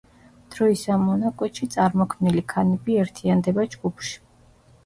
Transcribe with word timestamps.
დროის 0.53 0.85
ამ 0.95 1.03
მონაკვეთში 1.09 1.69
წარმოქმნილი 1.75 2.43
ქანები 2.55 2.99
ერთიანდება 3.05 3.67
ჯგუფში. 3.75 4.19